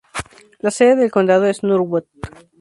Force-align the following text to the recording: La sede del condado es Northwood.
La 0.57 0.71
sede 0.71 0.95
del 0.95 1.11
condado 1.11 1.45
es 1.45 1.61
Northwood. 1.61 2.05